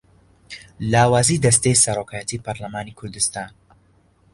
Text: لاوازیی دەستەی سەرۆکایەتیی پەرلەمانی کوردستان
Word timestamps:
لاوازیی 0.93 1.43
دەستەی 1.45 1.81
سەرۆکایەتیی 1.83 2.43
پەرلەمانی 2.45 2.97
کوردستان 2.99 3.51